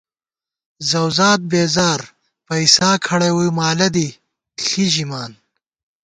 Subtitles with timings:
[0.89, 1.99] زؤزاد بېزار
[2.47, 4.07] پئیسا کھَڑَئی ووئی مالہ دی
[4.63, 5.31] ݪی ژِمان